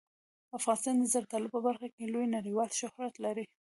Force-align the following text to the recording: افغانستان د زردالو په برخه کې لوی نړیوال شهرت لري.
افغانستان 0.57 0.95
د 0.99 1.03
زردالو 1.13 1.53
په 1.55 1.59
برخه 1.67 1.87
کې 1.95 2.11
لوی 2.13 2.25
نړیوال 2.37 2.69
شهرت 2.79 3.13
لري. 3.25 3.45